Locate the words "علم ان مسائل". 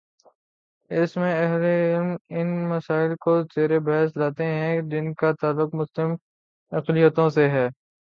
1.63-3.15